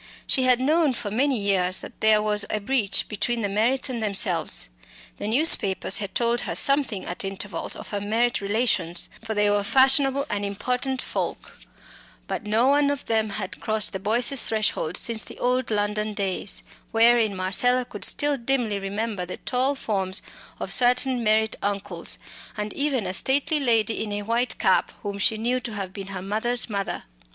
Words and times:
She 0.25 0.45
had 0.45 0.59
known 0.59 0.93
for 0.93 1.11
many 1.11 1.37
years 1.39 1.81
that 1.81 2.01
there 2.01 2.23
was 2.23 2.43
a 2.49 2.57
breach 2.59 3.07
between 3.07 3.41
the 3.41 3.47
Merritts 3.47 3.87
and 3.87 4.01
themselves. 4.01 4.67
The 5.17 5.27
newspapers 5.27 5.99
had 5.99 6.15
told 6.15 6.41
her 6.41 6.55
something 6.55 7.05
at 7.05 7.23
intervals 7.23 7.75
of 7.75 7.89
her 7.89 8.01
Merritt 8.01 8.41
relations, 8.41 9.09
for 9.23 9.35
they 9.35 9.47
were 9.47 9.63
fashionable 9.63 10.25
and 10.27 10.43
important 10.43 11.03
folk, 11.03 11.59
but 12.25 12.41
no 12.47 12.65
one 12.65 12.89
of 12.89 13.05
them 13.05 13.29
had 13.29 13.59
crossed 13.61 13.93
the 13.93 13.99
Boyces' 13.99 14.47
threshold 14.47 14.97
since 14.97 15.23
the 15.23 15.37
old 15.37 15.69
London 15.69 16.15
days, 16.15 16.63
wherein 16.89 17.35
Marcella 17.35 17.85
could 17.85 18.03
still 18.03 18.37
dimly 18.37 18.79
remember 18.79 19.23
the 19.23 19.37
tall 19.37 19.75
forms 19.75 20.23
of 20.59 20.73
certain 20.73 21.23
Merritt 21.23 21.57
uncles, 21.61 22.17
and 22.57 22.73
even 22.73 23.05
a 23.05 23.13
stately 23.13 23.59
lady 23.59 24.03
in 24.03 24.11
a 24.13 24.23
white 24.23 24.57
cap 24.57 24.91
whom 25.03 25.19
she 25.19 25.37
knew 25.37 25.59
to 25.59 25.73
have 25.73 25.93
been 25.93 26.07
her 26.07 26.23
mother's 26.23 26.71
mother. 26.71 27.03